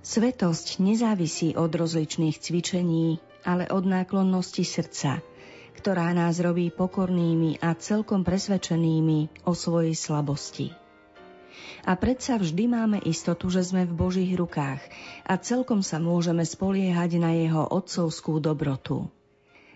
[0.00, 5.20] Svetosť nezávisí od rozličných cvičení, ale od náklonnosti srdca,
[5.76, 10.72] ktorá nás robí pokornými a celkom presvedčenými o svojej slabosti.
[11.84, 14.80] A predsa vždy máme istotu, že sme v Božích rukách
[15.28, 19.12] a celkom sa môžeme spoliehať na jeho otcovskú dobrotu.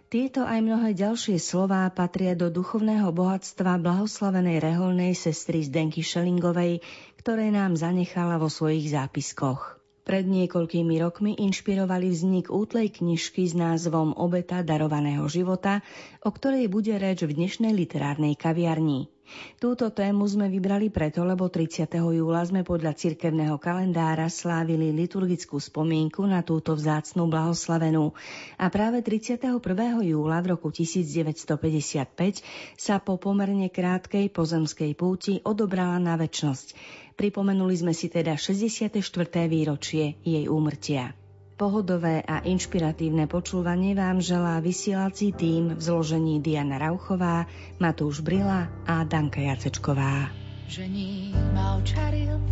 [0.08, 6.80] Tieto aj mnohé ďalšie slová patria do duchovného bohatstva blahoslavenej reholnej sestry Zdenky Šelingovej,
[7.20, 9.83] ktoré nám zanechala vo svojich zápiskoch.
[10.04, 15.80] Pred niekoľkými rokmi inšpirovali vznik útlej knižky s názvom Obeta darovaného života,
[16.20, 19.08] o ktorej bude reč v dnešnej literárnej kaviarni.
[19.56, 21.88] Túto tému sme vybrali preto, lebo 30.
[21.96, 28.12] júla sme podľa cirkevného kalendára slávili liturgickú spomienku na túto vzácnú blahoslavenú
[28.60, 29.56] a práve 31.
[30.04, 32.44] júla v roku 1955
[32.76, 38.98] sa po pomerne krátkej pozemskej púti odobrala na väčnosť Pripomenuli sme si teda 64.
[39.46, 41.14] výročie jej úmrtia.
[41.54, 47.46] Pohodové a inšpiratívne počúvanie vám želá vysielací tým v zložení Diana Rauchová,
[47.78, 50.34] Matúš Brila a Danka Jacečková.
[50.66, 52.42] Žení ma očaril,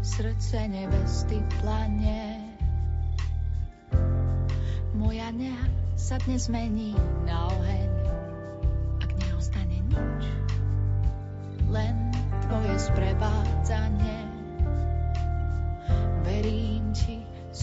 [0.00, 2.48] srdce nevesty plane.
[4.96, 5.68] Moja neha
[6.00, 6.96] sa dnes mení
[7.28, 7.90] na oheň,
[9.04, 10.22] ak neostane nič,
[11.68, 12.08] len
[12.48, 14.18] tvoje sprevádzanie.
[16.24, 16.77] Verím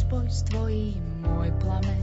[0.06, 2.02] spoj s tvojím môj plameň.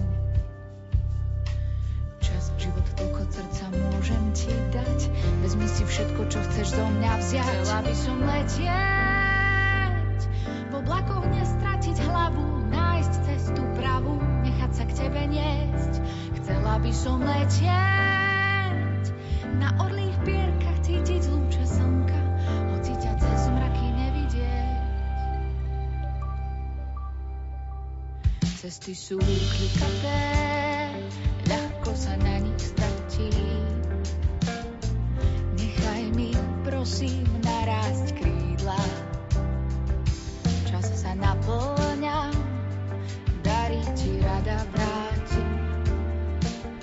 [2.18, 5.06] Čas, život, toľko srdca môžem ti dať.
[5.46, 7.46] Vezmi si všetko, čo chceš zo mňa vziať.
[7.62, 15.22] Chcela by som letieť, v oblakoch nestratiť hlavu, nájsť cestu pravú, nechať sa k tebe
[15.30, 16.02] niesť.
[16.42, 19.04] Chcela by som letieť,
[19.62, 19.78] na
[28.62, 30.22] Cesty sú klikaté,
[31.50, 33.26] ľahko sa na nich stratí.
[35.58, 36.30] Nechaj mi,
[36.62, 38.78] prosím, narásť krídla.
[40.70, 42.30] Čas sa naplňa,
[43.42, 45.42] darí ti rada vráti.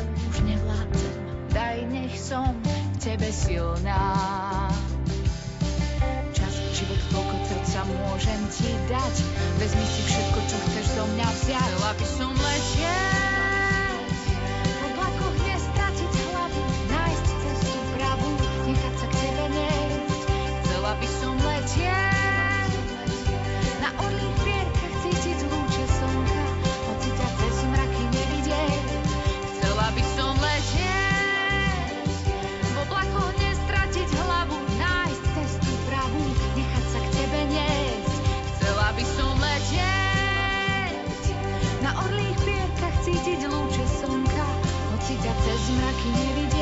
[0.03, 1.19] Už nevládzem,
[1.55, 4.28] daj nech som v tebe silná.
[8.19, 9.15] Môžem ti dať.
[9.63, 11.71] Vezmi si všetko, čo chceš do mňa vziať.
[11.71, 13.38] Chcela by som letieť,
[45.77, 46.58] mraky nevidieť,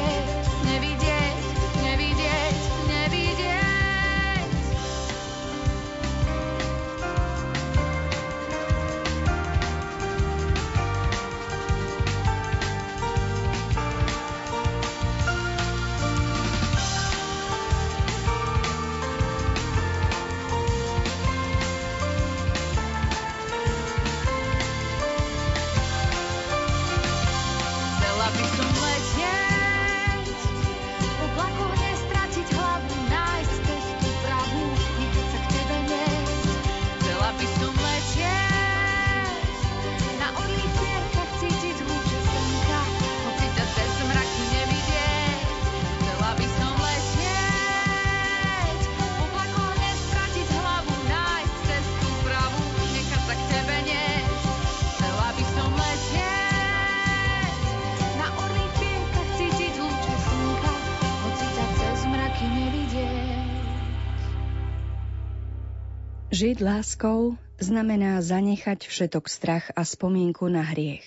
[66.38, 71.02] Žiť láskou znamená zanechať všetok strach a spomienku na hriech.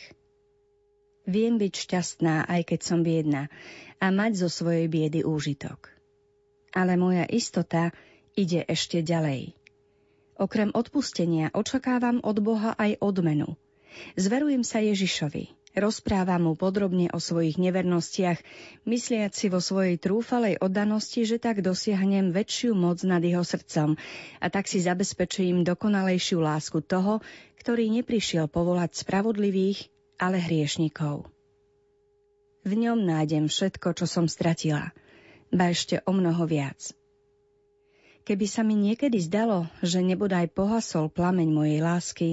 [1.22, 3.46] Viem byť šťastná, aj keď som biedna,
[4.02, 5.94] a mať zo svojej biedy úžitok.
[6.74, 7.94] Ale moja istota
[8.34, 9.54] ide ešte ďalej.
[10.34, 13.54] Okrem odpustenia očakávam od Boha aj odmenu.
[14.18, 18.42] Zverujem sa Ježišovi, Rozpráva mu podrobne o svojich nevernostiach,
[18.90, 23.94] mysliac si vo svojej trúfalej oddanosti, že tak dosiahnem väčšiu moc nad jeho srdcom
[24.42, 27.22] a tak si zabezpečím dokonalejšiu lásku toho,
[27.62, 29.86] ktorý neprišiel povolať spravodlivých,
[30.18, 31.30] ale hriešnikov.
[32.66, 34.90] V ňom nájdem všetko, čo som stratila,
[35.54, 36.92] ba ešte o mnoho viac.
[38.26, 42.30] Keby sa mi niekedy zdalo, že nebodaj pohasol plameň mojej lásky,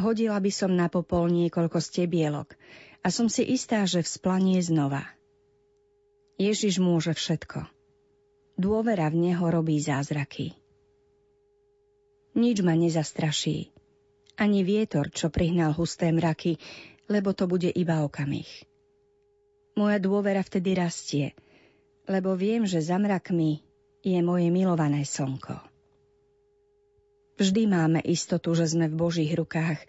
[0.00, 2.56] hodila by som na popol niekoľko stebielok
[3.04, 5.04] a som si istá, že vzplanie znova.
[6.40, 7.68] Ježiš môže všetko.
[8.56, 10.56] Dôvera v Neho robí zázraky.
[12.36, 13.72] Nič ma nezastraší.
[14.40, 16.56] Ani vietor, čo prihnal husté mraky,
[17.12, 18.48] lebo to bude iba okamih.
[19.76, 21.36] Moja dôvera vtedy rastie,
[22.08, 23.60] lebo viem, že za mrakmi
[24.00, 25.69] je moje milované slnko.
[27.40, 29.80] Vždy máme istotu, že sme v Božích rukách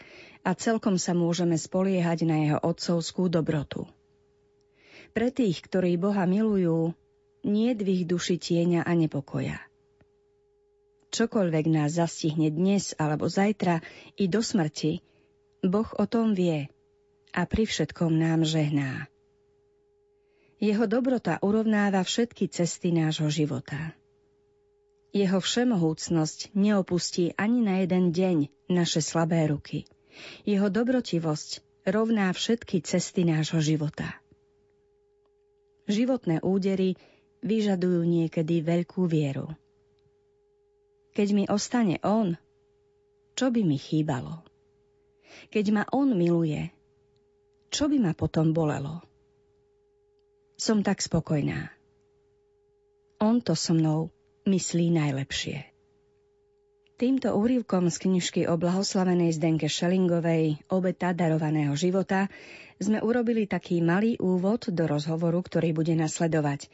[0.47, 3.91] a celkom sa môžeme spoliehať na jeho otcovskú dobrotu.
[5.11, 6.95] Pre tých, ktorí Boha milujú,
[7.43, 9.59] nie v ich duši tieňa a nepokoja.
[11.11, 13.83] Čokoľvek nás zastihne dnes alebo zajtra
[14.15, 15.03] i do smrti,
[15.59, 16.71] Boh o tom vie
[17.35, 19.11] a pri všetkom nám žehná.
[20.63, 23.91] Jeho dobrota urovnáva všetky cesty nášho života.
[25.11, 29.83] Jeho všemohúcnosť neopustí ani na jeden deň naše slabé ruky.
[30.47, 34.15] Jeho dobrotivosť rovná všetky cesty nášho života.
[35.91, 36.95] Životné údery
[37.43, 39.51] vyžadujú niekedy veľkú vieru.
[41.11, 42.39] Keď mi ostane on,
[43.35, 44.47] čo by mi chýbalo?
[45.51, 46.71] Keď ma on miluje,
[47.67, 49.03] čo by ma potom bolelo?
[50.55, 51.67] Som tak spokojná.
[53.19, 54.07] On to so mnou
[54.45, 55.71] myslí najlepšie.
[57.01, 62.29] Týmto úrivkom z knižky o blahoslavenej Zdenke Šelingovej Obeta darovaného života
[62.77, 66.69] sme urobili taký malý úvod do rozhovoru, ktorý bude nasledovať.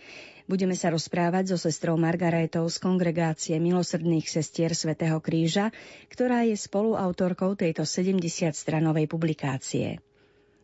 [0.47, 5.71] Budeme sa rozprávať so sestrou Margaretou z kongregácie milosrdných sestier Svetého kríža,
[6.11, 10.03] ktorá je spoluautorkou tejto 70-stranovej publikácie.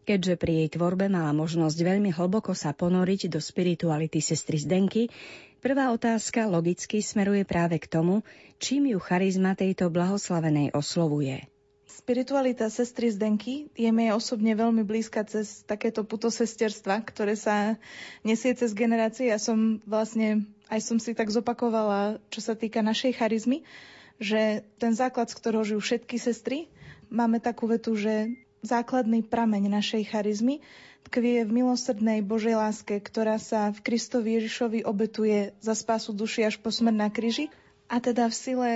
[0.04, 5.08] Keďže pri jej tvorbe mala možnosť veľmi hlboko sa ponoriť do spirituality sestry Zdenky,
[5.64, 8.20] Prvá otázka logicky smeruje práve k tomu,
[8.60, 11.48] čím ju charizma tejto blahoslavenej oslovuje.
[11.88, 17.80] Spiritualita sestry Zdenky je mi osobne veľmi blízka cez takéto puto sesterstva, ktoré sa
[18.28, 19.32] nesie cez generácie.
[19.32, 23.64] Ja som vlastne, aj som si tak zopakovala, čo sa týka našej charizmy,
[24.20, 26.68] že ten základ, z ktorého žijú všetky sestry,
[27.08, 28.36] máme takú vetu, že
[28.68, 30.60] základný prameň našej charizmy
[31.14, 36.58] tkvie v milosrdnej Božej láske, ktorá sa v Kristovi Ježišovi obetuje za spásu duši až
[36.58, 37.54] po smrť na kríži.
[37.86, 38.70] A teda v sile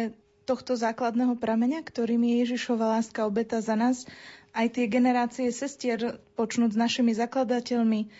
[0.45, 4.05] tohto základného prameňa, ktorým je Ježišova láska obeta za nás,
[4.53, 8.13] aj tie generácie sestier, počnúť s našimi zakladateľmi,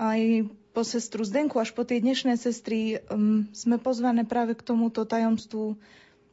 [0.00, 5.04] aj po sestru Zdenku až po tie dnešné sestry, um, sme pozvané práve k tomuto
[5.04, 5.76] tajomstvu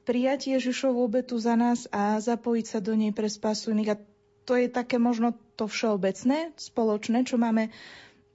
[0.08, 3.92] prijať Ježišovu obetu za nás a zapojiť sa do nej pre spásu iných.
[3.94, 4.02] A
[4.50, 7.70] to je také možno to všeobecné, spoločné, čo máme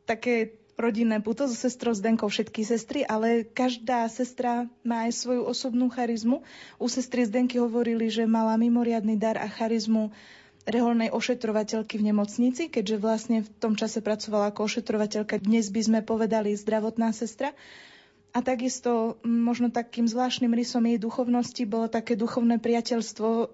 [0.07, 5.91] také rodinné puto so sestrou Zdenkou všetky sestry, ale každá sestra má aj svoju osobnú
[5.91, 6.47] charizmu.
[6.79, 10.15] U sestry Zdenky hovorili, že mala mimoriadný dar a charizmu
[10.65, 15.43] reholnej ošetrovateľky v nemocnici, keďže vlastne v tom čase pracovala ako ošetrovateľka.
[15.43, 17.51] Dnes by sme povedali zdravotná sestra.
[18.35, 23.45] A takisto možno takým zvláštnym rysom jej duchovnosti bolo také duchovné priateľstvo e,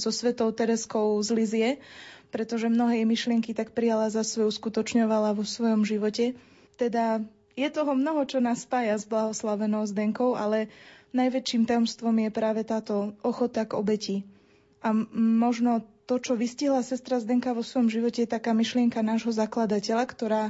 [0.00, 1.70] so svetou Tereskou z Lizie,
[2.32, 6.32] pretože mnohé jej myšlienky tak prijala za svoju, uskutočňovala vo svojom živote.
[6.80, 7.20] Teda
[7.52, 10.72] je toho mnoho, čo nás spája s blahoslavenou Zdenkou, ale
[11.12, 14.16] najväčším tajomstvom je práve táto ochota k obeti.
[14.80, 20.04] A možno to, čo vystihla sestra Zdenka vo svojom živote, je taká myšlienka nášho zakladateľa,
[20.08, 20.42] ktorá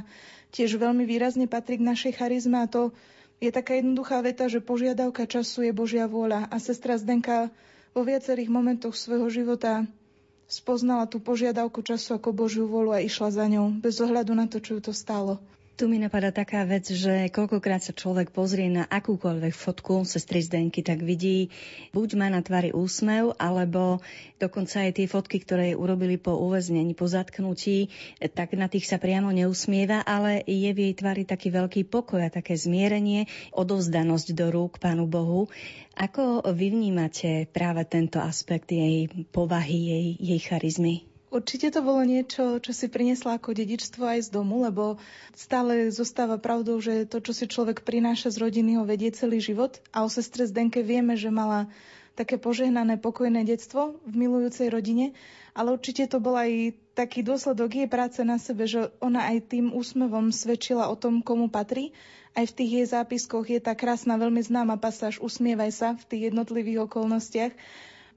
[0.55, 2.95] tiež veľmi výrazne patrí k našej charizme a to
[3.41, 7.49] je taká jednoduchá veta, že požiadavka času je Božia vôľa a sestra Zdenka
[7.91, 9.89] vo viacerých momentoch svojho života
[10.45, 14.61] spoznala tú požiadavku času ako Božiu vôľu a išla za ňou, bez ohľadu na to,
[14.61, 15.41] čo ju to stálo.
[15.81, 20.85] Tu mi napadá taká vec, že koľkokrát sa človek pozrie na akúkoľvek fotku sestry Zdenky,
[20.85, 21.49] tak vidí,
[21.89, 23.97] buď má na tvári úsmev, alebo
[24.37, 27.89] dokonca aj tie fotky, ktoré urobili po uväznení, po zatknutí,
[28.21, 32.29] tak na tých sa priamo neusmieva, ale je v jej tvári taký veľký pokoj a
[32.29, 35.49] také zmierenie, odovzdanosť do rúk Pánu Bohu.
[35.97, 41.10] Ako vy vnímate práve tento aspekt jej povahy, jej, jej charizmy?
[41.31, 44.99] Určite to bolo niečo, čo si priniesla ako dedičstvo aj z domu, lebo
[45.31, 49.79] stále zostáva pravdou, že to, čo si človek prináša z rodiny, ho vedie celý život.
[49.95, 51.71] A o sestre Zdenke vieme, že mala
[52.19, 55.15] také požehnané, pokojné detstvo v milujúcej rodine,
[55.55, 59.71] ale určite to bol aj taký dôsledok jej práce na sebe, že ona aj tým
[59.71, 61.95] úsmevom svedčila o tom, komu patrí.
[62.35, 66.21] Aj v tých jej zápiskoch je tá krásna, veľmi známa pasáž Usmievaj sa v tých
[66.31, 67.55] jednotlivých okolnostiach.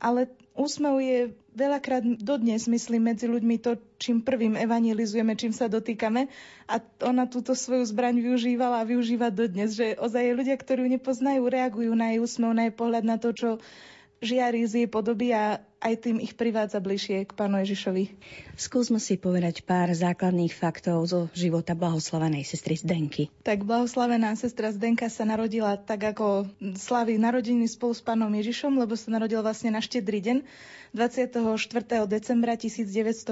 [0.03, 0.27] Ale
[0.59, 1.19] úsmev je
[1.55, 6.27] veľakrát dodnes myslím medzi ľuďmi to, čím prvým evangelizujeme, čím sa dotýkame.
[6.67, 11.41] A ona túto svoju zbraň využívala a využíva dodnes, že ozaj ľudia, ktorí ju nepoznajú,
[11.47, 13.49] reagujú na jej úsmev, na jej pohľad na to, čo
[14.23, 18.17] žiari z jej podoby a aj tým ich privádza bližšie k pánu Ježišovi.
[18.57, 23.29] Skúsme si povedať pár základných faktov zo života blahoslavenej sestry Zdenky.
[23.45, 26.49] Tak blahoslavená sestra Zdenka sa narodila tak ako
[26.81, 30.37] slaví narodiny spolu s pánom Ježišom, lebo sa narodila vlastne na štedrý deň
[30.97, 31.37] 24.
[32.09, 33.29] decembra 1916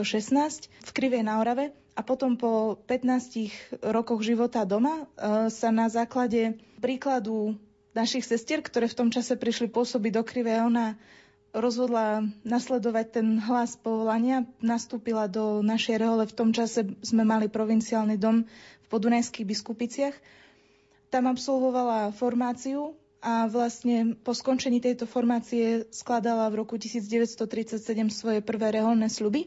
[0.68, 6.56] v Krivej na Orave a potom po 15 rokoch života doma e, sa na základe
[6.80, 7.56] príkladu
[7.92, 10.96] našich sestier, ktoré v tom čase prišli pôsobiť do Krive, ona
[11.52, 16.24] rozhodla nasledovať ten hlas povolania, nastúpila do našej rehole.
[16.24, 20.16] V tom čase sme mali provinciálny dom v podunajských biskupiciach.
[21.12, 28.72] Tam absolvovala formáciu a vlastne po skončení tejto formácie skladala v roku 1937 svoje prvé
[28.74, 29.46] reholné sluby.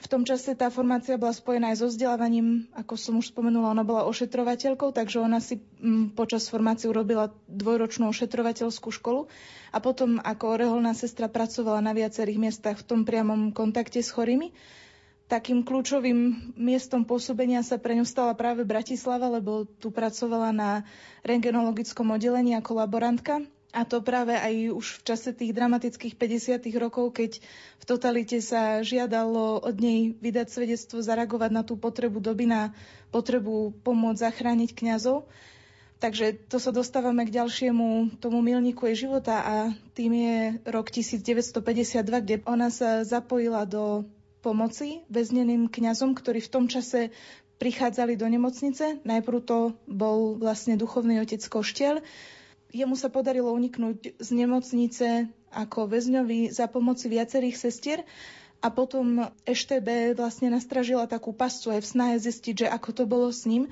[0.00, 3.84] V tom čase tá formácia bola spojená aj so vzdelávaním, ako som už spomenula, ona
[3.84, 9.28] bola ošetrovateľkou, takže ona si m, mm, počas formácie urobila dvojročnú ošetrovateľskú školu.
[9.70, 14.56] A potom ako reholná sestra pracovala na viacerých miestach v tom priamom kontakte s chorými.
[15.28, 20.70] Takým kľúčovým miestom pôsobenia sa pre ňu stala práve Bratislava, lebo tu pracovala na
[21.22, 26.66] rengenologickom oddelení ako laborantka a to práve aj už v čase tých dramatických 50.
[26.74, 27.38] rokov, keď
[27.78, 32.74] v totalite sa žiadalo od nej vydať svedectvo, zareagovať na tú potrebu doby, na
[33.14, 35.30] potrebu pomôcť zachrániť kňazov.
[36.00, 39.54] Takže to sa dostávame k ďalšiemu tomu milníku jej života a
[39.92, 44.08] tým je rok 1952, kde ona sa zapojila do
[44.40, 47.12] pomoci väzneným kňazom, ktorí v tom čase
[47.60, 49.04] prichádzali do nemocnice.
[49.04, 52.00] Najprv to bol vlastne duchovný otec Koštiel,
[52.70, 58.06] Jemu sa podarilo uniknúť z nemocnice ako väzňovi za pomoci viacerých sestier
[58.62, 63.28] a potom EŠTB vlastne nastražila takú pascu aj v snahe zistiť, že ako to bolo
[63.32, 63.66] s ním.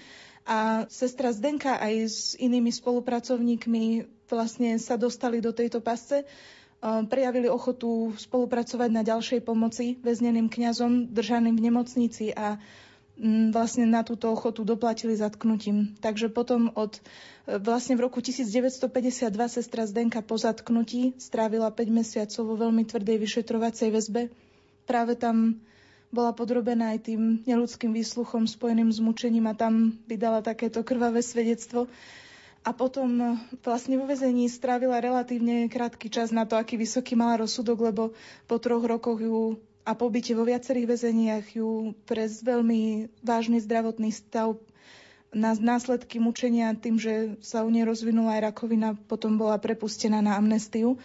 [0.48, 6.24] A sestra Zdenka aj s inými spolupracovníkmi vlastne sa dostali do tejto pasce
[6.82, 12.56] prejavili ochotu spolupracovať na ďalšej pomoci väzneným kňazom držaným v nemocnici a
[13.50, 15.98] vlastne na túto ochotu doplatili zatknutím.
[15.98, 17.02] Takže potom od
[17.46, 23.18] e, vlastne v roku 1952 sestra Zdenka po zatknutí strávila 5 mesiacov vo veľmi tvrdej
[23.18, 24.22] vyšetrovacej väzbe.
[24.86, 25.58] Práve tam
[26.08, 31.90] bola podrobená aj tým neludským výsluchom spojeným s mučením a tam vydala takéto krvavé svedectvo.
[32.62, 33.26] A potom e,
[33.66, 38.02] vlastne vo vezení strávila relatívne krátky čas na to, aký vysoký mala rozsudok, lebo
[38.46, 39.58] po troch rokoch ju
[39.88, 44.52] a pobyte vo viacerých väzeniach ju pre veľmi vážny zdravotný stav
[45.28, 50.40] na následky mučenia tým, že sa u nej rozvinula aj rakovina, potom bola prepustená na
[50.40, 50.96] amnestiu.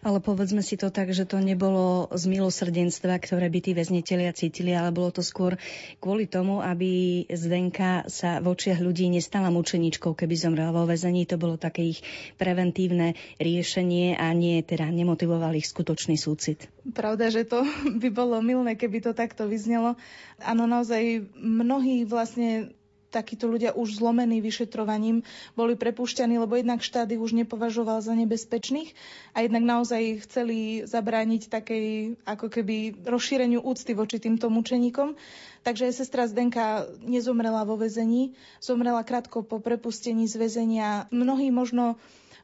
[0.00, 4.72] Ale povedzme si to tak, že to nebolo z milosrdenstva, ktoré by tí väzniteľia cítili,
[4.72, 5.60] ale bolo to skôr
[6.00, 11.28] kvôli tomu, aby Zdenka sa v očiach ľudí nestala mučeničkou, keby zomrela vo väzení.
[11.28, 12.00] To bolo také ich
[12.40, 16.70] preventívne riešenie a nie teda nemotivoval ich skutočný súcit.
[16.88, 17.66] Pravda, že to
[18.02, 19.98] by bolo milné, keby to takto vyznelo.
[20.40, 22.77] Áno, naozaj mnohí vlastne
[23.08, 25.24] takíto ľudia už zlomení vyšetrovaním
[25.56, 28.92] boli prepušťaní, lebo jednak ich už nepovažoval za nebezpečných
[29.32, 31.86] a jednak naozaj chceli zabrániť takej
[32.28, 35.16] ako keby rozšíreniu úcty voči týmto mučeníkom.
[35.64, 40.88] Takže sestra Zdenka nezomrela vo väzení, zomrela krátko po prepustení z väzenia.
[41.10, 41.98] Mnohí možno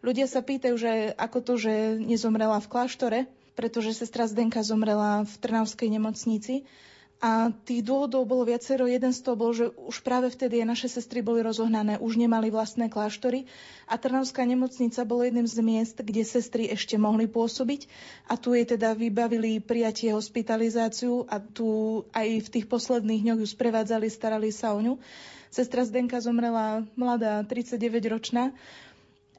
[0.05, 3.19] ľudia sa pýtajú, že ako to, že nezomrela v kláštore,
[3.55, 6.67] pretože sestra Zdenka zomrela v Trnavskej nemocnici
[7.25, 8.85] a tých dôvodov bolo viacero.
[8.85, 12.93] Jeden z toho bol, že už práve vtedy naše sestry boli rozohnané, už nemali vlastné
[12.93, 13.49] kláštory
[13.89, 17.89] a Trnavská nemocnica bolo jedným z miest, kde sestry ešte mohli pôsobiť
[18.29, 23.49] a tu jej teda vybavili prijatie hospitalizáciu a tu aj v tých posledných dňoch ju
[23.49, 25.01] sprevádzali, starali sa o ňu.
[25.49, 28.53] Sestra Zdenka zomrela mladá, 39-ročná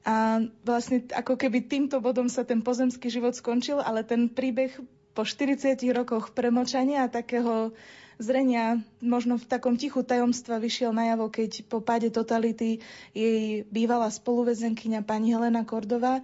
[0.06, 4.74] a vlastne ako keby týmto bodom sa ten pozemský život skončil, ale ten príbeh
[5.16, 7.72] po 40 rokoch premočania a takého
[8.20, 12.84] zrenia, možno v takom tichu tajomstva vyšiel najavo, keď po páde totality
[13.16, 16.20] jej bývalá spoluvezenkyňa pani Helena Kordová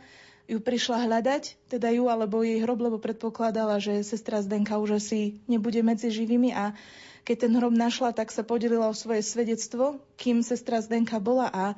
[0.52, 5.40] ju prišla hľadať, teda ju alebo jej hrob, lebo predpokladala, že sestra Zdenka už asi
[5.48, 6.76] nebude medzi živými a
[7.24, 11.78] keď ten hrob našla, tak sa podelila o svoje svedectvo, kým sestra Zdenka bola a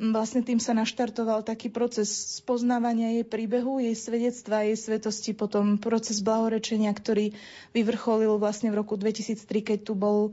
[0.00, 2.08] vlastne tým sa naštartoval taký proces
[2.40, 7.36] spoznávania jej príbehu, jej svedectva, jej svetosti, potom proces blahorečenia, ktorý
[7.76, 10.32] vyvrcholil vlastne v roku 2003, keď tu bol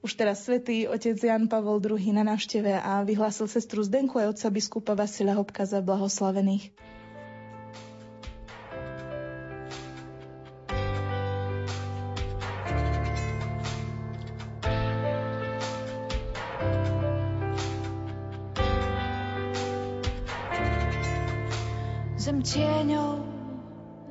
[0.00, 4.48] už teraz svätý otec Jan Pavol II na návšteve a vyhlásil sestru Zdenku aj otca
[4.48, 6.72] biskupa Vasila Hopka za blahoslavených.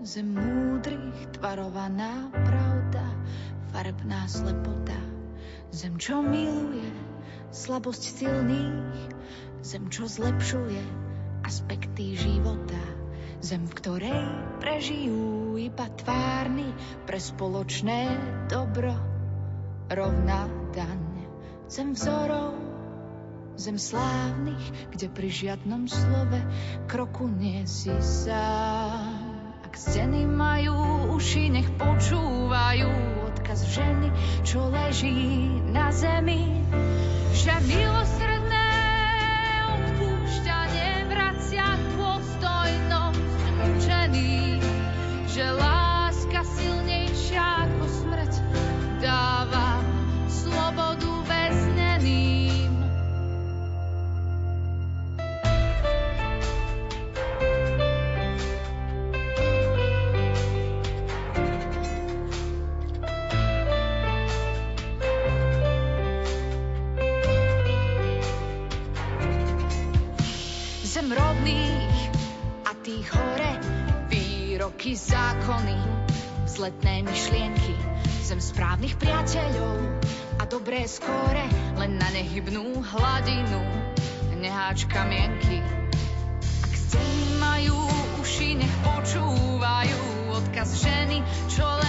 [0.10, 3.06] Zem múdrych, tvarovaná pravda,
[3.70, 4.98] farebná slepota.
[5.70, 6.90] Zem, čo miluje,
[7.54, 9.14] slabosť silných,
[9.62, 10.82] zem, čo zlepšuje
[11.46, 12.82] aspekty života.
[13.46, 14.24] Zem, v ktorej
[14.58, 16.74] prežijú iba tvárny
[17.06, 18.10] pre spoločné
[18.50, 18.98] dobro,
[19.94, 21.06] rovná daň.
[21.70, 22.58] Zem vzorov,
[23.62, 26.42] zem slávnych, kde pri žiadnom slove
[26.90, 28.89] kroku nie si sám.
[29.70, 32.90] Ak steny majú uši, nech počúvajú
[33.30, 34.10] odkaz ženy,
[34.42, 36.66] čo leží na zemi.
[37.38, 38.29] Že milosrdné
[78.60, 80.04] správnych priateľov
[80.36, 81.48] a dobré skóre
[81.80, 83.64] len na nehybnú hladinu
[84.36, 85.64] neháčka mienky.
[86.68, 87.80] Ak steny majú
[88.20, 90.00] uši, nech počúvajú
[90.36, 91.89] odkaz ženy, čo leží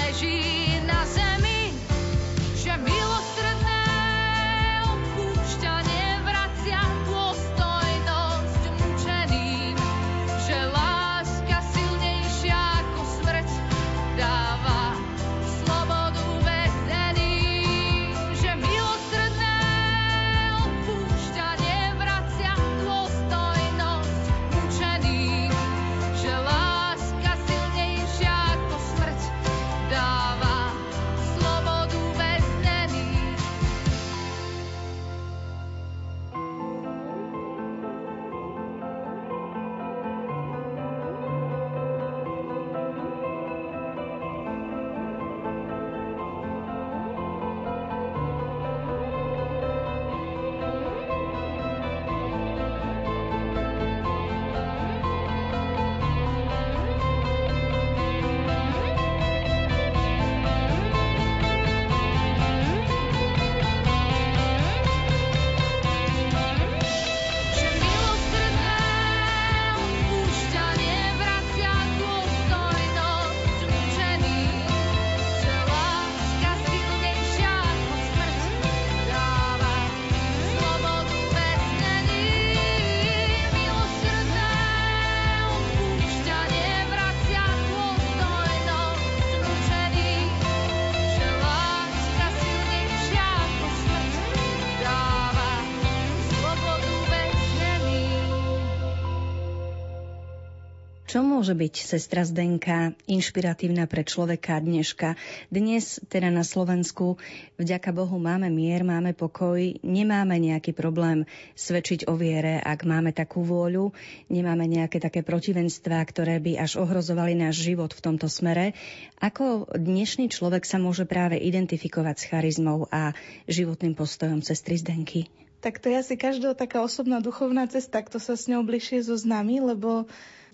[101.41, 105.17] môže byť sestra Zdenka inšpiratívna pre človeka dneška?
[105.49, 107.17] Dnes teda na Slovensku
[107.57, 111.25] vďaka Bohu máme mier, máme pokoj, nemáme nejaký problém
[111.57, 113.97] svedčiť o viere, ak máme takú vôľu,
[114.29, 118.77] nemáme nejaké také protivenstvá, ktoré by až ohrozovali náš život v tomto smere.
[119.25, 123.17] Ako dnešný človek sa môže práve identifikovať s charizmou a
[123.49, 125.33] životným postojom sestry Zdenky?
[125.65, 129.65] Tak to je asi každého taká osobná duchovná cesta, kto sa s ňou bližšie zoznámi,
[129.65, 130.05] lebo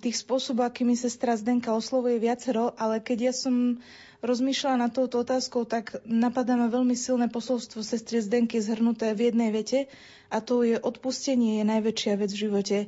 [0.06, 3.82] tých spôsobov, akými sestra Zdenka oslovuje viacero, ale keď ja som
[4.22, 9.50] rozmýšľala nad touto otázkou, tak napadá ma veľmi silné posolstvo sestry Zdenky zhrnuté v jednej
[9.50, 9.90] vete
[10.30, 12.78] a to je odpustenie je najväčšia vec v živote.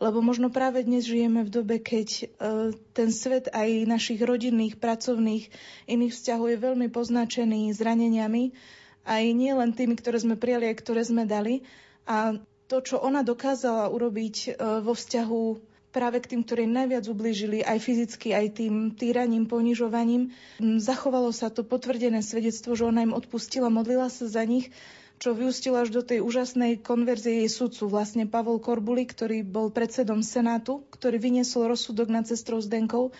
[0.00, 2.24] Lebo možno práve dnes žijeme v dobe, keď e,
[2.96, 5.48] ten svet aj našich rodinných, pracovných,
[5.88, 8.52] iných vzťahov je veľmi poznačený zraneniami,
[9.04, 11.64] aj nie len tými, ktoré sme prijali, aj ktoré sme dali.
[12.08, 14.48] A to, čo ona dokázala urobiť e,
[14.80, 15.42] vo vzťahu
[15.96, 20.28] práve k tým, ktorí najviac ublížili, aj fyzicky, aj tým týraním, ponižovaním.
[20.60, 24.68] M, Zachovalo sa to potvrdené svedectvo, že ona im odpustila, modlila sa za nich,
[25.16, 27.88] čo vyústilo až do tej úžasnej konverzie jej sudcu.
[27.88, 33.16] Vlastne Pavol Korbuli, ktorý bol predsedom Senátu, ktorý vyniesol rozsudok nad sestrou Zdenkou,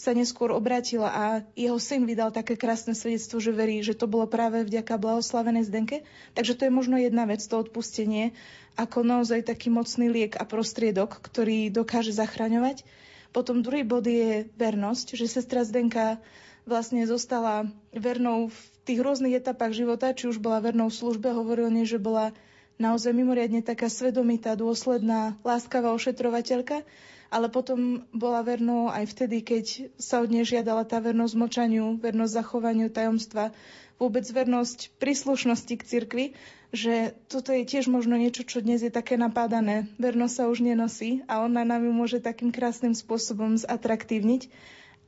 [0.00, 4.24] sa neskôr obrátila a jeho syn vydal také krásne svedectvo, že verí, že to bolo
[4.24, 6.08] práve vďaka blahoslavenej Zdenke.
[6.32, 8.32] Takže to je možno jedna vec, to odpustenie,
[8.80, 12.88] ako naozaj taký mocný liek a prostriedok, ktorý dokáže zachraňovať.
[13.36, 16.16] Potom druhý bod je vernosť, že sestra Zdenka
[16.64, 18.58] vlastne zostala vernou v
[18.88, 22.32] tých rôznych etapách života, či už bola vernou v službe, hovoril nej, že bola
[22.80, 26.88] naozaj mimoriadne taká svedomitá, dôsledná, láskavá ošetrovateľka
[27.30, 32.36] ale potom bola vernou aj vtedy, keď sa od nej žiadala tá vernosť močaniu, vernosť
[32.42, 33.54] zachovaniu tajomstva,
[34.02, 36.26] vôbec vernosť príslušnosti k cirkvi,
[36.74, 39.90] že toto je tiež možno niečo, čo dnes je také napádané.
[39.98, 44.50] Vernosť sa už nenosí a ona nám ju môže takým krásnym spôsobom zatraktívniť.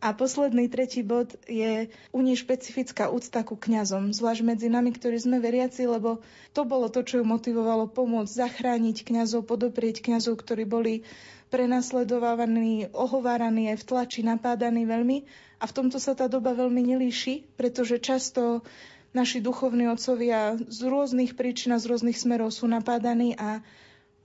[0.02, 5.14] A posledný tretí bod je u nej špecifická úcta ku kňazom, zvlášť medzi nami, ktorí
[5.14, 6.18] sme veriaci, lebo
[6.50, 11.06] to bolo to, čo ju motivovalo pomôcť zachrániť kňazov, podoprieť kňazov, ktorí boli
[11.52, 15.28] prenasledovaní, ohováraní aj v tlači, napádaní veľmi.
[15.60, 18.64] A v tomto sa tá doba veľmi nelíši, pretože často
[19.12, 23.60] naši duchovní otcovia z rôznych príčin a z rôznych smerov sú napádaní a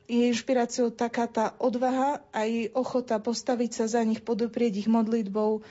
[0.07, 5.67] je inšpiráciou taká tá odvaha a jej ochota postaviť sa za nich, podoprieť ich modlitbou,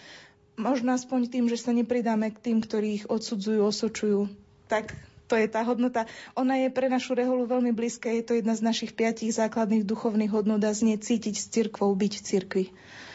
[0.61, 4.29] možno aspoň tým, že sa nepridáme k tým, ktorí ich odsudzujú, osočujú.
[4.69, 4.92] Tak
[5.27, 6.07] to je tá hodnota.
[6.39, 8.11] Ona je pre našu reholu veľmi blízka.
[8.15, 12.12] Je to jedna z našich piatich základných duchovných hodnot a znie cítiť s cirkvou, byť
[12.15, 12.65] v cirkvi.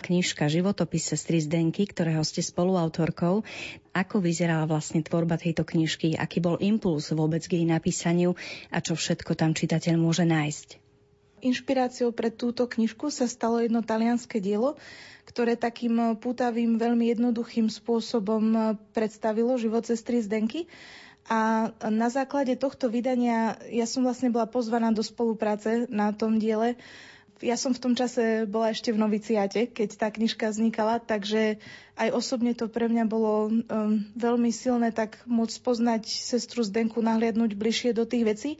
[0.01, 3.47] Knižka Životopis sestry Zdenky, ktorého ste spoluautorkou.
[3.95, 6.19] Ako vyzerala vlastne tvorba tejto knižky?
[6.19, 8.35] Aký bol impuls vôbec k jej napísaniu
[8.73, 10.81] a čo všetko tam čitateľ môže nájsť?
[11.41, 14.77] Inšpiráciou pre túto knižku sa stalo jedno talianské dielo,
[15.25, 20.69] ktoré takým pútavým, veľmi jednoduchým spôsobom predstavilo život sestry Zdenky.
[21.29, 26.79] A na základe tohto vydania ja som vlastne bola pozvaná do spolupráce na tom diele.
[27.41, 31.57] Ja som v tom čase bola ešte v noviciate, keď tá knižka vznikala, takže
[31.97, 33.61] aj osobne to pre mňa bolo um,
[34.13, 38.51] veľmi silné tak môcť poznať sestru Zdenku, nahliadnúť bližšie do tých vecí.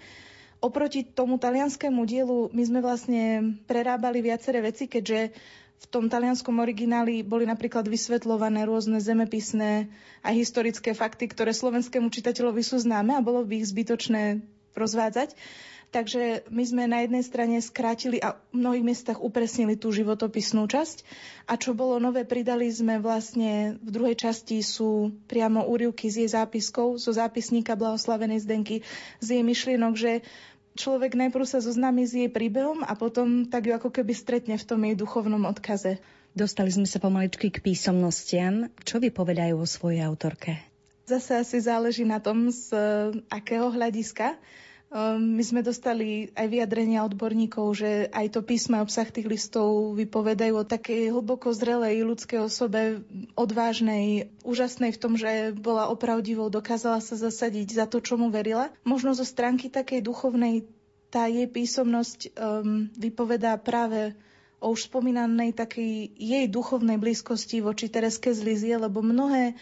[0.62, 5.34] Oproti tomu talianskému dielu my sme vlastne prerábali viaceré veci, keďže
[5.82, 9.90] v tom talianskom origináli boli napríklad vysvetľované rôzne zemepisné
[10.22, 14.46] a historické fakty, ktoré slovenskému čitateľovi sú známe a bolo by ich zbytočné
[14.78, 15.34] rozvádzať.
[15.92, 21.04] Takže my sme na jednej strane skrátili a v mnohých miestach upresnili tú životopisnú časť.
[21.52, 26.30] A čo bolo nové, pridali sme vlastne v druhej časti sú priamo úrivky z jej
[26.32, 28.88] zápiskov, zo zápisníka Blahoslavenej Zdenky,
[29.20, 30.24] z jej myšlienok, že
[30.76, 34.68] človek najprv sa zoznámi s jej príbehom a potom tak ju ako keby stretne v
[34.68, 36.00] tom jej duchovnom odkaze.
[36.32, 38.72] Dostali sme sa pomaličky k písomnostiam.
[38.88, 40.64] Čo vypovedajú o svojej autorke?
[41.04, 42.72] Zase asi záleží na tom, z
[43.28, 44.40] akého hľadiska.
[44.92, 49.96] Ehm, my sme dostali aj vyjadrenia odborníkov, že aj to písmo a obsah tých listov
[49.96, 53.00] vypovedajú o takej hlboko zrelej ľudskej osobe,
[53.40, 58.68] odvážnej, úžasnej v tom, že bola opravdivou, dokázala sa zasadiť za to, čomu verila.
[58.84, 60.68] Možno zo stránky takej duchovnej
[61.08, 64.16] tá jej písomnosť um, vypovedá práve
[64.64, 69.56] o už spomínanej takej jej duchovnej blízkosti voči Tereske z Lizie, lebo mnohé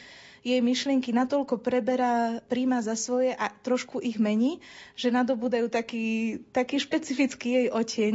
[0.43, 4.63] jej myšlienky natoľko preberá, príjma za svoje a trošku ich mení,
[4.95, 8.13] že nadobúdajú taký, taký špecifický jej oteň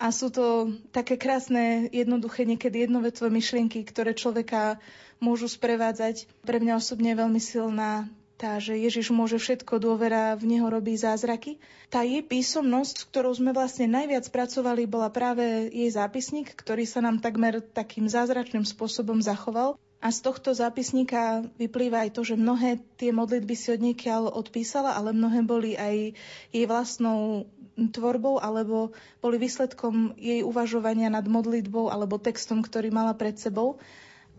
[0.00, 4.80] a sú to také krásne, jednoduché, niekedy jednovetvé myšlienky, ktoré človeka
[5.20, 6.24] môžu sprevádzať.
[6.40, 8.08] Pre mňa osobne je veľmi silná
[8.40, 11.60] tá, že Ježiš môže všetko, dôvera v Neho robí zázraky.
[11.92, 17.04] Tá jej písomnosť, s ktorou sme vlastne najviac pracovali, bola práve jej zápisník, ktorý sa
[17.04, 19.76] nám takmer takým zázračným spôsobom zachoval.
[20.00, 24.96] A z tohto zápisníka vyplýva aj to, že mnohé tie modlitby si od niekiaľ odpísala,
[24.96, 26.16] ale mnohé boli aj
[26.56, 27.44] jej vlastnou
[27.76, 33.76] tvorbou alebo boli výsledkom jej uvažovania nad modlitbou alebo textom, ktorý mala pred sebou.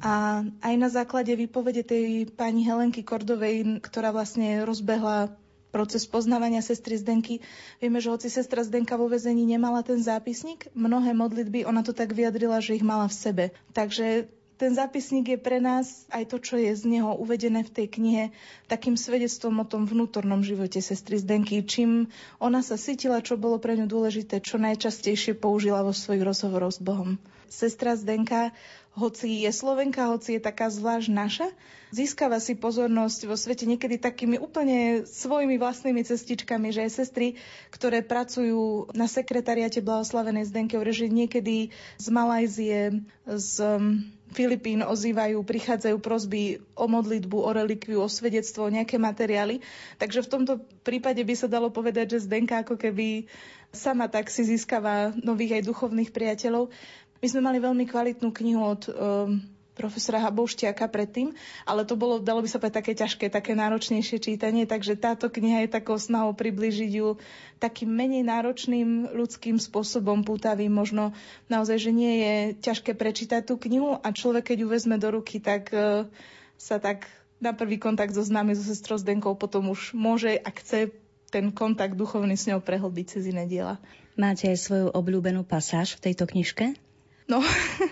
[0.02, 5.30] A aj na základe výpovede tej pani Helenky Kordovej, ktorá vlastne rozbehla
[5.70, 7.40] proces poznávania sestry Zdenky.
[7.78, 12.12] Vieme, že hoci sestra Zdenka vo vezení nemala ten zápisník, mnohé modlitby, ona to tak
[12.12, 13.46] vyjadrila, že ich mala v sebe.
[13.72, 14.28] Takže
[14.62, 18.24] ten zápisník je pre nás aj to, čo je z neho uvedené v tej knihe,
[18.70, 23.74] takým svedectvom o tom vnútornom živote sestry Zdenky, čím ona sa cítila, čo bolo pre
[23.74, 27.18] ňu dôležité, čo najčastejšie použila vo svojich rozhovoroch s Bohom.
[27.50, 28.54] Sestra Zdenka
[28.92, 31.48] hoci je Slovenka, hoci je taká zvlášť naša,
[31.96, 37.40] získava si pozornosť vo svete niekedy takými úplne svojimi vlastnými cestičkami, že aj sestry,
[37.72, 45.98] ktoré pracujú na sekretariate Blahoslavenej Zdenky, že niekedy z Malajzie, z um, Filipín ozývajú, prichádzajú
[46.00, 49.60] prosby o modlitbu, o relikviu, o svedectvo, o nejaké materiály.
[50.00, 50.54] Takže v tomto
[50.88, 53.28] prípade by sa dalo povedať, že Zdenka ako keby
[53.72, 56.72] sama tak si získava nových aj duchovných priateľov.
[57.22, 59.38] My sme mali veľmi kvalitnú knihu od um,
[59.78, 64.66] profesora Habouštiaka predtým, ale to bolo, dalo by sa povedať, také ťažké, také náročnejšie čítanie,
[64.66, 67.22] takže táto kniha je takou snahou približiť ju
[67.58, 71.14] takým menej náročným ľudským spôsobom, pútavým, možno
[71.48, 75.38] naozaj, že nie je ťažké prečítať tú knihu a človek, keď ju vezme do ruky,
[75.40, 76.10] tak uh,
[76.58, 77.06] sa tak
[77.42, 80.94] na prvý kontakt so známy, so sestrou Zdenkou potom už môže, ak chce,
[81.32, 83.80] ten kontakt duchovný s ňou prehlbiť cez iné diela.
[84.20, 86.76] Máte aj svoju obľúbenú pasáž v tejto knižke?
[87.32, 87.40] No,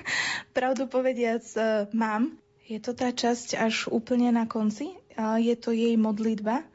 [0.58, 2.36] pravdu povediac, e, mám.
[2.68, 5.00] Je to tá časť až úplne na konci.
[5.18, 6.68] Je to jej modlitba.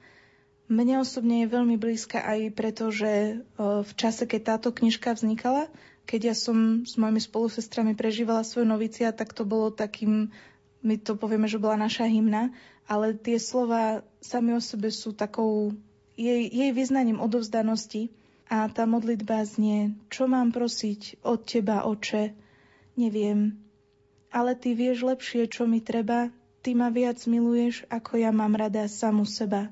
[0.65, 5.69] Mne osobne je veľmi blízka aj preto, že e, v čase, keď táto knižka vznikala,
[6.09, 10.33] keď ja som s mojimi spolusestrami prežívala svoj novicia, tak to bolo takým,
[10.81, 12.49] my to povieme, že bola naša hymna,
[12.89, 15.77] ale tie slova sami o sebe sú takou
[16.17, 18.09] jej, jej vyznaním odovzdanosti
[18.49, 22.44] a tá modlitba znie, čo mám prosiť od teba, oče,
[22.95, 23.59] neviem,
[24.35, 26.35] ale ty vieš lepšie, čo mi treba,
[26.67, 29.71] ty ma viac miluješ, ako ja mám rada samu seba.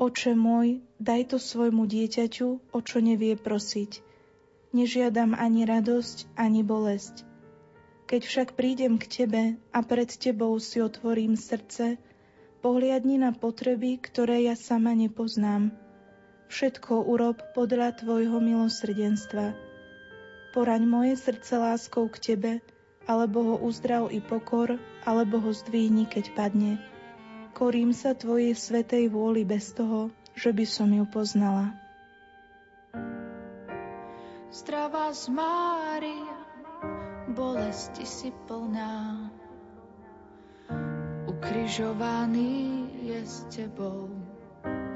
[0.00, 4.00] Oče môj, daj to svojmu dieťaťu, o čo nevie prosiť.
[4.72, 7.28] Nežiadam ani radosť, ani bolesť.
[8.10, 12.00] Keď však prídem k tebe a pred tebou si otvorím srdce,
[12.58, 15.70] pohliadni na potreby, ktoré ja sama nepoznám.
[16.50, 19.69] Všetko urob podľa tvojho milosrdenstva.
[20.50, 22.52] Poraň moje srdce láskou k tebe,
[23.06, 26.82] alebo ho uzdrav i pokor, alebo ho zdvihni, keď padne.
[27.54, 31.74] Korím sa Tvojej svetej vôli bez toho, že by som ju poznala.
[34.50, 36.38] Zdravá z Mária,
[37.30, 39.30] bolesti si plná.
[41.30, 44.10] Ukrižovaný je s Tebou,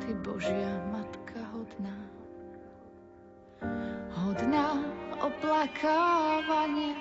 [0.02, 1.98] Ty Božia Matka hodná.
[4.12, 4.83] Hodná
[5.44, 6.96] oplakávania,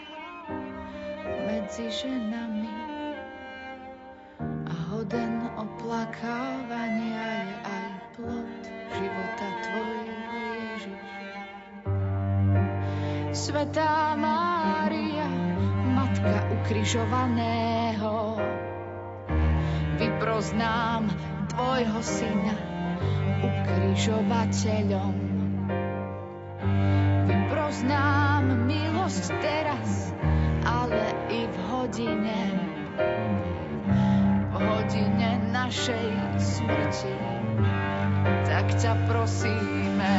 [1.48, 2.76] medzi ženami
[4.68, 8.60] a hoden oplakávania je aj plod
[9.00, 11.08] života Tvojho Ježiš.
[13.32, 15.32] Svetá Mária,
[15.96, 18.44] Matka ukrižovaného,
[20.04, 21.08] vyproznám
[21.48, 22.60] Tvojho Syna
[23.40, 25.16] ukrižovateľom.
[27.24, 28.23] Vyproznám
[29.14, 30.10] milosť teraz,
[30.66, 32.40] ale i v hodine,
[34.50, 36.10] v hodine našej
[36.42, 37.14] smrti,
[38.50, 40.14] tak ťa prosíme.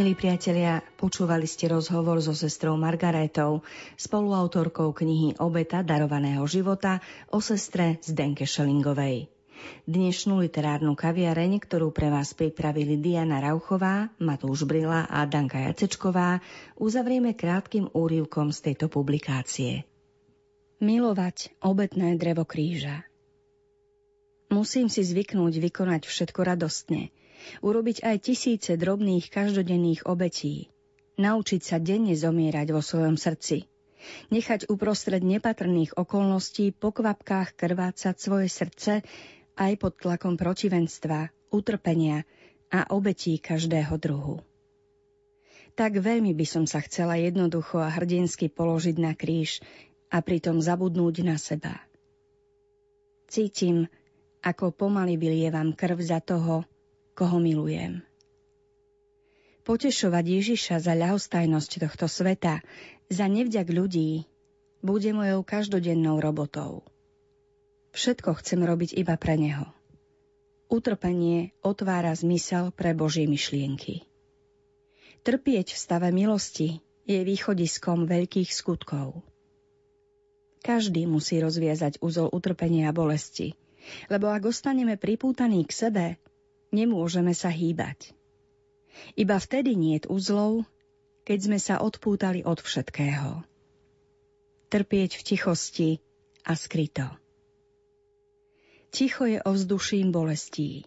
[0.00, 3.60] Milí priatelia, počúvali ste rozhovor so sestrou Margaretou,
[4.00, 9.28] spoluautorkou knihy Obeta darovaného života o sestre Zdenke Šelingovej.
[9.84, 16.40] Dnešnú literárnu kaviareň, ktorú pre vás pripravili Diana Rauchová, Matúš Brila a Danka Jacečková,
[16.80, 19.84] uzavrieme krátkým úrivkom z tejto publikácie.
[20.80, 23.04] Milovať obetné drevo kríža.
[24.48, 27.12] Musím si zvyknúť vykonať všetko radostne–
[27.60, 30.70] urobiť aj tisíce drobných každodenných obetí,
[31.20, 33.68] naučiť sa denne zomierať vo svojom srdci,
[34.32, 39.04] nechať uprostred nepatrných okolností po kvapkách krvácať svoje srdce
[39.60, 42.24] aj pod tlakom protivenstva, utrpenia
[42.72, 44.40] a obetí každého druhu.
[45.74, 49.62] Tak veľmi by som sa chcela jednoducho a hrdinsky položiť na kríž
[50.10, 51.78] a pritom zabudnúť na seba.
[53.30, 53.86] Cítim,
[54.42, 56.66] ako pomaly vylievam krv za toho,
[57.14, 58.02] koho milujem.
[59.62, 62.64] Potešovať Ježiša za ľahostajnosť tohto sveta,
[63.12, 64.24] za nevďak ľudí,
[64.80, 66.82] bude mojou každodennou robotou.
[67.92, 69.68] Všetko chcem robiť iba pre Neho.
[70.70, 74.06] Utrpenie otvára zmysel pre Božie myšlienky.
[75.20, 79.26] Trpieť v stave milosti je východiskom veľkých skutkov.
[80.62, 83.58] Každý musí rozviazať úzol utrpenia a bolesti,
[84.06, 86.06] lebo ak ostaneme pripútaní k sebe,
[86.70, 88.14] nemôžeme sa hýbať.
[89.14, 90.66] Iba vtedy niet uzlov,
[91.26, 93.42] keď sme sa odpútali od všetkého.
[94.70, 95.90] Trpieť v tichosti
[96.46, 97.06] a skryto.
[98.90, 100.82] Ticho je ovzduším bolestí.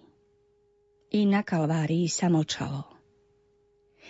[1.14, 2.84] I na Kalvárii sa mlčalo.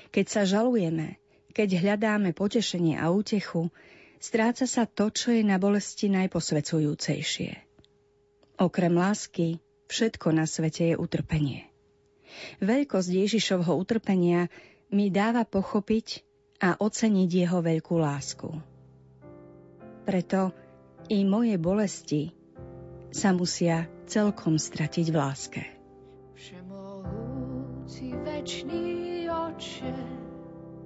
[0.10, 1.22] Keď sa žalujeme,
[1.54, 3.70] keď hľadáme potešenie a útechu,
[4.18, 7.52] stráca sa to, čo je na bolesti najposvecujúcejšie.
[8.58, 11.68] Okrem lásky, Všetko na svete je utrpenie.
[12.64, 14.50] Veľkosť Ježišovho utrpenia
[14.90, 16.26] mi dáva pochopiť
[16.64, 18.50] a oceniť jeho veľkú lásku.
[20.04, 20.52] Preto
[21.12, 22.32] i moje bolesti
[23.14, 25.64] sa musia celkom stratiť v láske.
[26.34, 29.96] Všemohúci večný oče,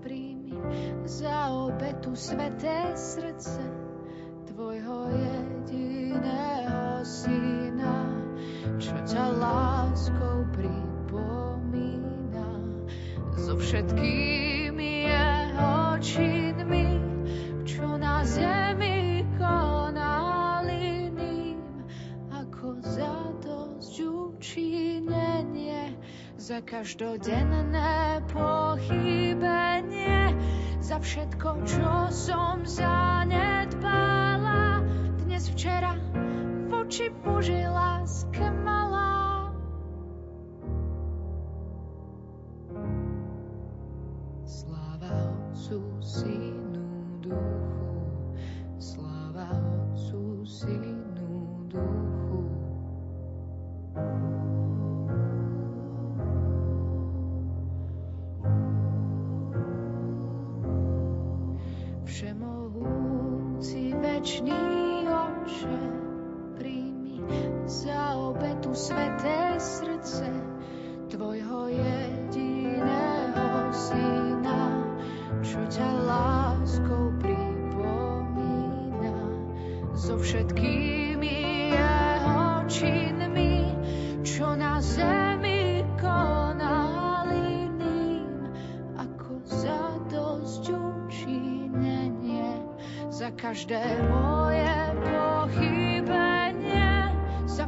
[0.04, 0.60] príjmi
[1.08, 3.62] za obetu sveté srdce
[4.50, 8.07] tvojho jediného syna,
[8.76, 12.52] čo ťa láskou pripomína
[13.40, 17.00] so všetkými jeho činmi,
[17.64, 21.64] čo na zemi konali ním,
[22.36, 25.96] ako za dosť učinenie
[26.48, 30.32] za každodenné pochybenie,
[30.80, 34.80] za všetko, čo som zanedbala.
[35.28, 36.00] Dnes, včera,
[36.70, 38.57] v oči Božej láske
[46.18, 46.47] see.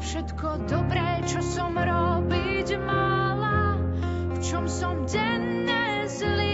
[0.10, 3.78] Všetko dobré, čo som robiť mala,
[4.34, 6.49] v čom som denne zlyhávala.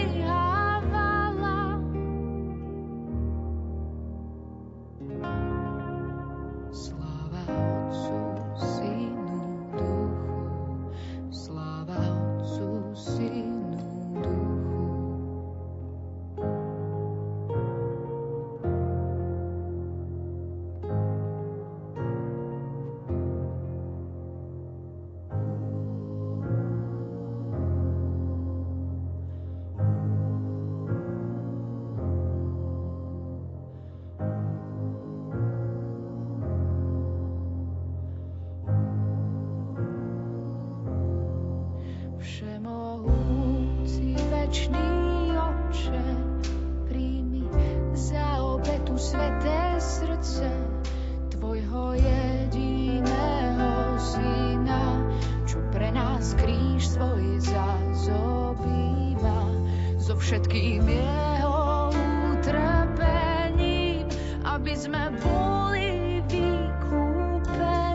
[60.26, 61.94] Všetkým jeho
[62.34, 64.10] utrpením,
[64.42, 67.86] aby sme boli vykúpení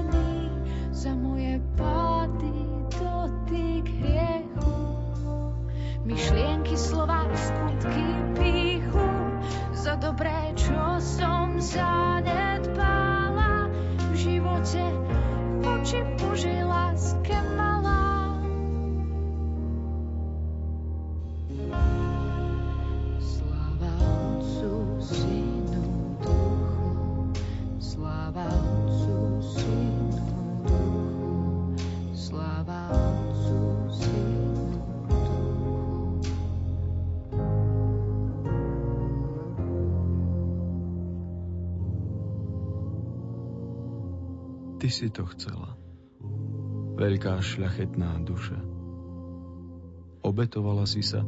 [0.96, 4.80] za moje pády, dotyk hriechu.
[6.08, 8.08] Myšlienky, slova, skutky,
[8.40, 9.12] píchu,
[9.76, 12.11] za dobré, čo som zanedbala
[44.92, 45.80] si to chcela.
[47.00, 48.60] Veľká šľachetná duša.
[50.22, 51.26] Obetovala si sa,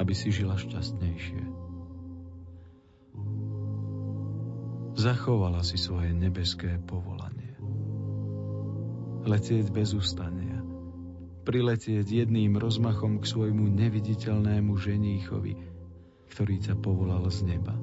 [0.00, 1.42] aby si žila šťastnejšie.
[4.96, 7.54] Zachovala si svoje nebeské povolanie.
[9.28, 10.64] Letieť bez ustania.
[11.46, 15.54] Priletieť jedným rozmachom k svojmu neviditeľnému ženíchovi,
[16.32, 17.76] ktorý ťa povolal z neba.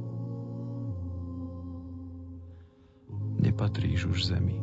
[3.39, 4.57] Nepatríš už zemi,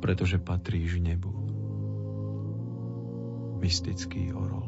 [0.00, 1.30] pretože patríš nebu.
[3.60, 4.66] Mystický orol.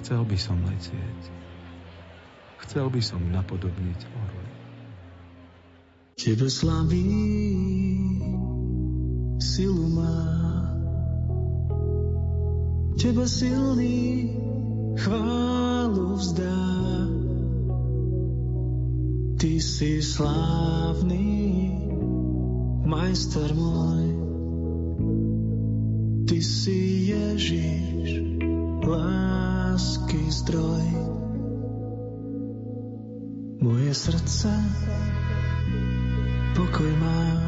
[0.00, 1.22] Chcel by som letieť.
[2.64, 4.48] Chcel by som napodobniť orly.
[6.18, 7.06] Tebe slaví
[9.38, 10.18] silu má.
[12.98, 14.34] Teba silný
[14.98, 16.66] chválu vzdá.
[19.38, 21.47] Ty si slávny,
[22.88, 24.16] majster môj.
[26.24, 28.08] Ty si Ježiš,
[28.80, 30.88] lásky zdroj.
[33.60, 34.48] Moje srdce
[36.56, 37.47] pokoj má.